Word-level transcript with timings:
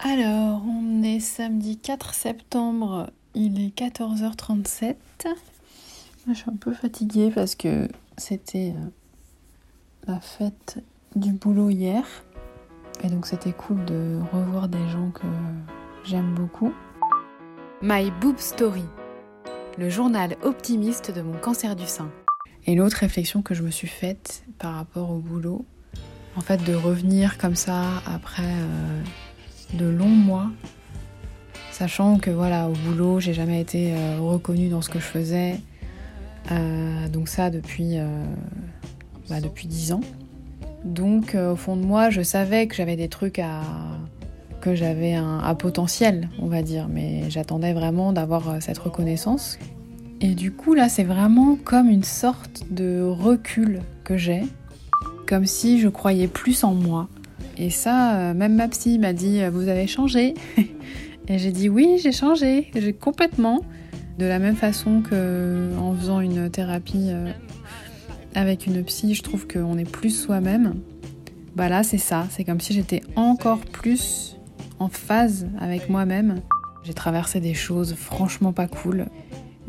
Alors, 0.00 0.62
on 0.64 1.02
est 1.02 1.18
samedi 1.18 1.76
4 1.76 2.14
septembre, 2.14 3.10
il 3.34 3.60
est 3.60 3.76
14h37. 3.76 4.94
Je 6.28 6.34
suis 6.34 6.48
un 6.48 6.56
peu 6.56 6.72
fatiguée 6.72 7.32
parce 7.34 7.56
que 7.56 7.88
c'était 8.16 8.74
euh, 8.76 8.90
la 10.06 10.20
fête 10.20 10.78
du 11.16 11.32
boulot 11.32 11.70
hier. 11.70 12.04
Et 13.02 13.08
donc 13.08 13.26
c'était 13.26 13.52
cool 13.52 13.84
de 13.86 14.20
revoir 14.32 14.68
des 14.68 14.88
gens 14.88 15.10
que 15.10 15.26
j'aime 16.04 16.32
beaucoup. 16.32 16.72
My 17.82 18.12
Boob 18.20 18.38
Story, 18.38 18.84
le 19.78 19.90
journal 19.90 20.36
optimiste 20.42 21.10
de 21.10 21.22
mon 21.22 21.38
cancer 21.38 21.74
du 21.74 21.86
sein. 21.86 22.10
Et 22.66 22.76
l'autre 22.76 22.98
réflexion 22.98 23.42
que 23.42 23.54
je 23.54 23.64
me 23.64 23.70
suis 23.70 23.88
faite 23.88 24.44
par 24.60 24.74
rapport 24.74 25.10
au 25.10 25.18
boulot, 25.18 25.64
en 26.36 26.40
fait 26.40 26.62
de 26.64 26.74
revenir 26.74 27.36
comme 27.36 27.56
ça 27.56 28.00
après... 28.06 28.44
Euh, 28.44 29.02
de 29.78 29.86
longs 29.86 30.08
mois, 30.08 30.50
sachant 31.70 32.18
que 32.18 32.30
voilà, 32.30 32.68
au 32.68 32.72
boulot, 32.72 33.20
j'ai 33.20 33.32
jamais 33.32 33.60
été 33.60 33.94
euh, 33.94 34.18
reconnue 34.20 34.68
dans 34.68 34.82
ce 34.82 34.88
que 34.88 34.98
je 34.98 35.04
faisais. 35.04 35.60
Euh, 36.50 37.08
donc 37.08 37.28
ça 37.28 37.50
depuis, 37.50 37.98
euh, 37.98 38.24
bah, 39.30 39.40
depuis 39.40 39.68
10 39.68 39.92
ans. 39.92 40.00
Donc 40.84 41.34
au 41.34 41.56
fond 41.56 41.76
de 41.76 41.84
moi, 41.84 42.10
je 42.10 42.22
savais 42.22 42.66
que 42.66 42.74
j'avais 42.74 42.96
des 42.96 43.08
trucs 43.08 43.38
à 43.38 43.62
que 44.60 44.74
j'avais 44.74 45.14
un 45.14 45.38
à 45.38 45.54
potentiel, 45.54 46.28
on 46.40 46.46
va 46.46 46.62
dire, 46.62 46.88
mais 46.88 47.30
j'attendais 47.30 47.72
vraiment 47.72 48.12
d'avoir 48.12 48.60
cette 48.60 48.78
reconnaissance. 48.78 49.58
Et 50.20 50.34
du 50.34 50.50
coup 50.50 50.74
là, 50.74 50.88
c'est 50.88 51.04
vraiment 51.04 51.56
comme 51.56 51.88
une 51.88 52.02
sorte 52.02 52.64
de 52.70 53.00
recul 53.02 53.82
que 54.02 54.16
j'ai, 54.16 54.42
comme 55.28 55.46
si 55.46 55.80
je 55.80 55.88
croyais 55.88 56.26
plus 56.26 56.64
en 56.64 56.74
moi, 56.74 57.08
et 57.56 57.70
ça, 57.70 58.16
euh, 58.16 58.34
même 58.34 58.54
ma 58.54 58.68
psy 58.68 58.98
m'a 58.98 59.12
dit 59.12 59.42
euh, 59.42 59.50
Vous 59.50 59.68
avez 59.68 59.86
changé 59.86 60.34
Et 61.28 61.38
j'ai 61.38 61.50
dit 61.50 61.68
Oui, 61.68 61.98
j'ai 62.02 62.12
changé, 62.12 62.70
j'ai 62.74 62.92
complètement. 62.92 63.62
De 64.18 64.26
la 64.26 64.38
même 64.38 64.56
façon 64.56 65.02
que 65.02 65.70
en 65.78 65.94
faisant 65.94 66.20
une 66.20 66.50
thérapie 66.50 67.08
euh, 67.10 67.30
avec 68.34 68.66
une 68.66 68.82
psy, 68.84 69.14
je 69.14 69.22
trouve 69.22 69.46
qu'on 69.46 69.78
est 69.78 69.88
plus 69.88 70.10
soi-même. 70.10 70.74
Bah 71.54 71.68
là, 71.68 71.82
c'est 71.82 71.98
ça. 71.98 72.26
C'est 72.30 72.44
comme 72.44 72.60
si 72.60 72.72
j'étais 72.72 73.02
encore 73.16 73.60
plus 73.60 74.36
en 74.78 74.88
phase 74.88 75.48
avec 75.60 75.88
moi-même. 75.88 76.40
J'ai 76.84 76.94
traversé 76.94 77.40
des 77.40 77.54
choses 77.54 77.94
franchement 77.94 78.52
pas 78.52 78.66
cool, 78.66 79.06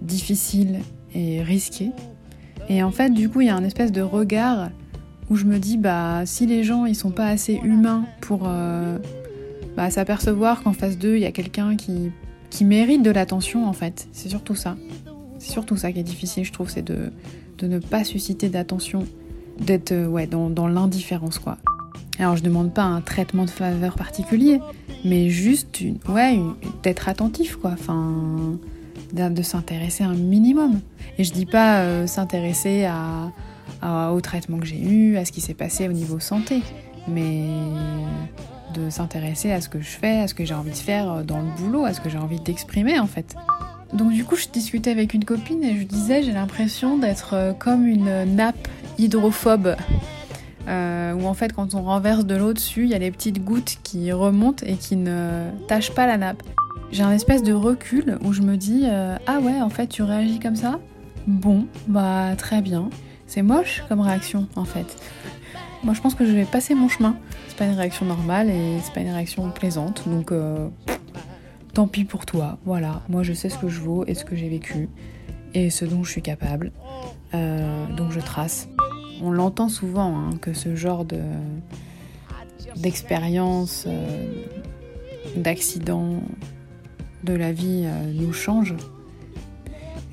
difficiles 0.00 0.80
et 1.14 1.42
risquées. 1.42 1.90
Et 2.68 2.82
en 2.82 2.90
fait, 2.90 3.10
du 3.10 3.28
coup, 3.28 3.40
il 3.40 3.48
y 3.48 3.50
a 3.50 3.56
un 3.56 3.64
espèce 3.64 3.92
de 3.92 4.02
regard 4.02 4.70
où 5.30 5.36
je 5.36 5.44
me 5.44 5.58
dis 5.58 5.76
bah 5.76 6.22
si 6.24 6.46
les 6.46 6.64
gens 6.64 6.86
ils 6.86 6.94
sont 6.94 7.10
pas 7.10 7.26
assez 7.26 7.54
humains 7.62 8.04
pour 8.20 8.42
euh, 8.44 8.98
bah, 9.76 9.90
s'apercevoir 9.90 10.62
qu'en 10.62 10.72
face 10.72 10.98
d'eux 10.98 11.16
il 11.16 11.22
y 11.22 11.26
a 11.26 11.32
quelqu'un 11.32 11.76
qui, 11.76 12.10
qui 12.50 12.64
mérite 12.64 13.02
de 13.02 13.10
l'attention 13.10 13.66
en 13.66 13.72
fait. 13.72 14.08
C'est 14.12 14.28
surtout 14.28 14.54
ça. 14.54 14.76
C'est 15.38 15.52
surtout 15.52 15.76
ça 15.76 15.92
qui 15.92 16.00
est 16.00 16.04
difficile 16.04 16.44
je 16.44 16.52
trouve 16.52 16.70
c'est 16.70 16.82
de, 16.82 17.12
de 17.58 17.66
ne 17.66 17.78
pas 17.78 18.04
susciter 18.04 18.48
d'attention 18.48 19.06
d'être 19.60 19.92
euh, 19.92 20.06
ouais 20.06 20.26
dans, 20.26 20.50
dans 20.50 20.68
l'indifférence 20.68 21.38
quoi. 21.38 21.58
Alors 22.18 22.36
je 22.36 22.42
demande 22.42 22.72
pas 22.72 22.82
un 22.82 23.00
traitement 23.00 23.44
de 23.44 23.50
faveur 23.50 23.94
particulier 23.94 24.60
mais 25.04 25.28
juste 25.28 25.80
une, 25.80 25.98
ouais 26.08 26.38
d'être 26.82 27.08
attentif 27.08 27.56
quoi. 27.56 27.70
Enfin 27.72 28.58
de, 29.12 29.42
s'intéresser 29.42 30.04
un 30.04 30.14
minimum. 30.14 30.80
Et 31.18 31.24
je 31.24 31.32
dis 31.32 31.46
pas 31.46 31.80
euh, 31.80 32.06
s'intéresser 32.06 32.84
à 32.84 33.32
au 33.82 34.20
traitement 34.20 34.58
que 34.58 34.66
j'ai 34.66 34.80
eu, 34.80 35.16
à 35.16 35.24
ce 35.24 35.32
qui 35.32 35.40
s'est 35.40 35.54
passé 35.54 35.88
au 35.88 35.92
niveau 35.92 36.18
santé, 36.18 36.62
mais 37.06 37.44
de 38.74 38.90
s'intéresser 38.90 39.52
à 39.52 39.60
ce 39.60 39.68
que 39.68 39.80
je 39.80 39.88
fais, 39.88 40.20
à 40.20 40.28
ce 40.28 40.34
que 40.34 40.44
j'ai 40.44 40.54
envie 40.54 40.70
de 40.70 40.76
faire 40.76 41.24
dans 41.24 41.38
le 41.38 41.48
boulot, 41.56 41.84
à 41.84 41.94
ce 41.94 42.00
que 42.00 42.08
j'ai 42.08 42.18
envie 42.18 42.40
d'exprimer 42.40 42.98
en 42.98 43.06
fait. 43.06 43.34
Donc 43.92 44.12
du 44.12 44.24
coup, 44.24 44.36
je 44.36 44.48
discutais 44.48 44.90
avec 44.90 45.14
une 45.14 45.24
copine 45.24 45.64
et 45.64 45.78
je 45.78 45.84
disais, 45.84 46.22
j'ai 46.22 46.32
l'impression 46.32 46.98
d'être 46.98 47.34
euh, 47.34 47.52
comme 47.52 47.86
une 47.86 48.24
nappe 48.34 48.68
hydrophobe. 48.98 49.76
Euh, 50.68 51.14
où 51.14 51.24
en 51.24 51.32
fait 51.32 51.54
quand 51.54 51.74
on 51.74 51.80
renverse 51.80 52.26
de 52.26 52.36
l'eau 52.36 52.52
dessus, 52.52 52.82
il 52.82 52.90
y 52.90 52.94
a 52.94 52.98
les 52.98 53.10
petites 53.10 53.42
gouttes 53.42 53.78
qui 53.82 54.12
remontent 54.12 54.66
et 54.66 54.74
qui 54.74 54.96
ne 54.96 55.48
tachent 55.66 55.94
pas 55.94 56.06
la 56.06 56.18
nappe. 56.18 56.42
J'ai 56.92 57.02
un 57.02 57.12
espèce 57.12 57.42
de 57.42 57.54
recul 57.54 58.18
où 58.22 58.34
je 58.34 58.42
me 58.42 58.56
dis 58.56 58.82
euh, 58.84 59.16
ah 59.26 59.40
ouais 59.40 59.62
en 59.62 59.70
fait 59.70 59.86
tu 59.86 60.02
réagis 60.02 60.38
comme 60.38 60.56
ça? 60.56 60.78
Bon 61.26 61.66
bah 61.86 62.34
très 62.36 62.60
bien. 62.60 62.90
C'est 63.28 63.42
moche 63.42 63.84
comme 63.88 64.00
réaction 64.00 64.48
en 64.56 64.64
fait. 64.64 64.96
Moi 65.84 65.92
je 65.92 66.00
pense 66.00 66.14
que 66.14 66.24
je 66.24 66.32
vais 66.32 66.46
passer 66.46 66.74
mon 66.74 66.88
chemin. 66.88 67.14
C'est 67.46 67.58
pas 67.58 67.66
une 67.66 67.76
réaction 67.76 68.06
normale 68.06 68.48
et 68.48 68.78
c'est 68.82 68.92
pas 68.92 69.00
une 69.00 69.10
réaction 69.10 69.48
plaisante. 69.50 70.08
Donc 70.08 70.32
euh, 70.32 70.68
tant 71.74 71.86
pis 71.86 72.04
pour 72.04 72.24
toi. 72.24 72.58
Voilà, 72.64 73.02
moi 73.10 73.22
je 73.22 73.34
sais 73.34 73.50
ce 73.50 73.58
que 73.58 73.68
je 73.68 73.80
vaux 73.80 74.04
et 74.06 74.14
ce 74.14 74.24
que 74.24 74.34
j'ai 74.34 74.48
vécu 74.48 74.88
et 75.52 75.68
ce 75.68 75.84
dont 75.84 76.02
je 76.04 76.10
suis 76.10 76.22
capable. 76.22 76.72
Euh, 77.34 77.86
donc 77.94 78.12
je 78.12 78.20
trace. 78.20 78.66
On 79.22 79.30
l'entend 79.30 79.68
souvent 79.68 80.16
hein, 80.16 80.30
que 80.40 80.54
ce 80.54 80.74
genre 80.74 81.04
de 81.04 81.20
d'expérience, 82.76 83.84
euh, 83.86 84.44
d'accident 85.36 86.22
de 87.24 87.34
la 87.34 87.52
vie 87.52 87.86
nous 88.14 88.32
change. 88.32 88.74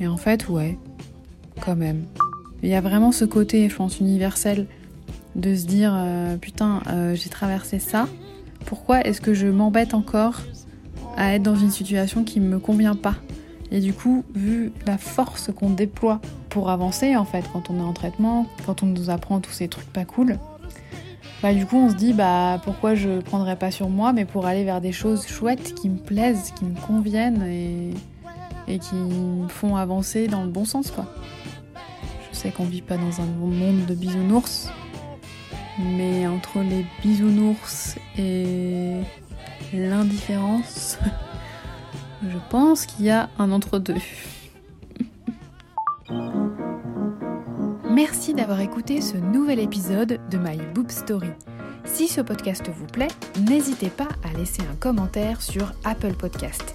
Et 0.00 0.08
en 0.08 0.16
fait, 0.16 0.48
ouais, 0.48 0.78
quand 1.60 1.76
même. 1.76 2.06
Il 2.64 2.70
y 2.70 2.74
a 2.74 2.80
vraiment 2.80 3.12
ce 3.12 3.26
côté, 3.26 3.68
je 3.68 3.76
pense, 3.76 4.00
universel 4.00 4.66
de 5.36 5.54
se 5.54 5.66
dire 5.66 5.92
euh, 5.94 6.38
putain, 6.38 6.80
euh, 6.86 7.14
j'ai 7.14 7.28
traversé 7.28 7.78
ça. 7.78 8.08
Pourquoi 8.64 9.02
est-ce 9.02 9.20
que 9.20 9.34
je 9.34 9.46
m'embête 9.46 9.92
encore 9.92 10.40
à 11.14 11.34
être 11.34 11.42
dans 11.42 11.56
une 11.56 11.70
situation 11.70 12.24
qui 12.24 12.40
ne 12.40 12.48
me 12.48 12.58
convient 12.58 12.94
pas? 12.94 13.16
Et 13.70 13.80
du 13.80 13.92
coup, 13.92 14.24
vu 14.34 14.72
la 14.86 14.96
force 14.96 15.52
qu'on 15.52 15.68
déploie 15.68 16.22
pour 16.48 16.70
avancer, 16.70 17.16
en 17.16 17.26
fait, 17.26 17.44
quand 17.52 17.68
on 17.68 17.76
est 17.76 17.82
en 17.82 17.92
traitement, 17.92 18.46
quand 18.64 18.82
on 18.82 18.86
nous 18.86 19.10
apprend 19.10 19.40
tous 19.40 19.52
ces 19.52 19.68
trucs 19.68 19.92
pas 19.92 20.06
cool, 20.06 20.38
bah 21.42 21.52
du 21.52 21.66
coup 21.66 21.76
on 21.76 21.90
se 21.90 21.96
dit 21.96 22.14
bah 22.14 22.58
pourquoi 22.64 22.94
je 22.94 23.20
prendrais 23.20 23.56
pas 23.56 23.70
sur 23.70 23.90
moi 23.90 24.14
mais 24.14 24.24
pour 24.24 24.46
aller 24.46 24.64
vers 24.64 24.80
des 24.80 24.92
choses 24.92 25.26
chouettes 25.26 25.74
qui 25.74 25.90
me 25.90 25.98
plaisent, 25.98 26.52
qui 26.56 26.64
me 26.64 26.74
conviennent 26.80 27.42
et, 27.42 27.90
et 28.66 28.78
qui 28.78 28.94
me 28.94 29.48
font 29.48 29.76
avancer 29.76 30.26
dans 30.26 30.42
le 30.42 30.48
bon 30.48 30.64
sens 30.64 30.90
quoi 30.90 31.04
qu'on 32.50 32.64
vit 32.64 32.82
pas 32.82 32.96
dans 32.96 33.20
un 33.20 33.26
monde 33.26 33.86
de 33.86 33.94
bisounours, 33.94 34.68
mais 35.78 36.26
entre 36.26 36.60
les 36.60 36.84
bisounours 37.02 37.96
et 38.18 39.00
l'indifférence, 39.72 40.98
je 42.22 42.38
pense 42.50 42.86
qu'il 42.86 43.06
y 43.06 43.10
a 43.10 43.28
un 43.38 43.52
entre-deux. 43.52 43.96
Merci 47.90 48.34
d'avoir 48.34 48.60
écouté 48.60 49.00
ce 49.00 49.16
nouvel 49.16 49.60
épisode 49.60 50.20
de 50.30 50.38
My 50.38 50.58
Boob 50.74 50.90
Story. 50.90 51.30
Si 51.84 52.08
ce 52.08 52.20
podcast 52.20 52.68
vous 52.68 52.86
plaît, 52.86 53.08
n'hésitez 53.48 53.88
pas 53.88 54.08
à 54.24 54.36
laisser 54.36 54.62
un 54.62 54.74
commentaire 54.76 55.40
sur 55.40 55.72
Apple 55.84 56.14
Podcast. 56.14 56.74